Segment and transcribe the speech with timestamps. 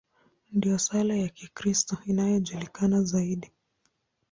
[0.51, 3.51] Ndiyo sala ya Kikristo inayojulikana zaidi.